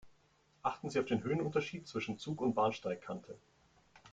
[0.63, 3.37] Achten Sie auf den Höhenunterschied zwischen Zug und Bahnsteigkante.